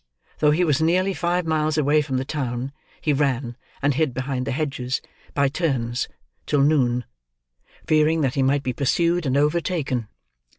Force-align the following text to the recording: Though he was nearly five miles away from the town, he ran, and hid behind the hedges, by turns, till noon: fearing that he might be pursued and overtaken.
Though 0.39 0.49
he 0.49 0.63
was 0.63 0.81
nearly 0.81 1.13
five 1.13 1.45
miles 1.45 1.77
away 1.77 2.01
from 2.01 2.17
the 2.17 2.25
town, 2.25 2.71
he 3.01 3.13
ran, 3.13 3.55
and 3.83 3.93
hid 3.93 4.15
behind 4.15 4.47
the 4.47 4.51
hedges, 4.51 4.99
by 5.35 5.47
turns, 5.47 6.07
till 6.47 6.61
noon: 6.61 7.05
fearing 7.85 8.21
that 8.21 8.33
he 8.33 8.41
might 8.41 8.63
be 8.63 8.73
pursued 8.73 9.27
and 9.27 9.37
overtaken. 9.37 10.07